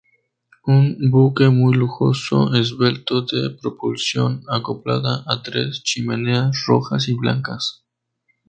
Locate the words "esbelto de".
2.55-3.51